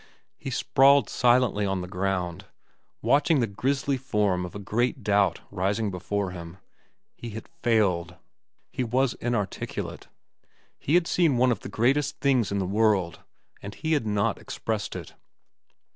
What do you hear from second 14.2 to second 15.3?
expressed it.